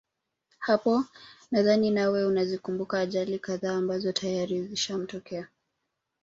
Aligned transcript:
Hapo 0.59 1.05
nadhani 1.51 1.91
nawe 1.91 2.25
unazikumbuka 2.25 2.99
ajali 2.99 3.39
kadhaa 3.39 3.73
ambazo 3.75 4.11
tayari 4.11 4.63
zimshatokea 4.67 5.47